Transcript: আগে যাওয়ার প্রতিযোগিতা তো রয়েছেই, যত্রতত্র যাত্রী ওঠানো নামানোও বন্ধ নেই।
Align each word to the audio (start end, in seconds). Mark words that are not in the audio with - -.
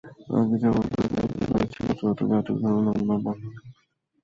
আগে 0.35 0.57
যাওয়ার 0.63 0.85
প্রতিযোগিতা 0.89 1.39
তো 1.39 1.51
রয়েছেই, 1.51 1.85
যত্রতত্র 1.89 2.29
যাত্রী 2.31 2.51
ওঠানো 2.55 2.79
নামানোও 2.79 3.23
বন্ধ 3.25 3.43
নেই। 3.45 3.67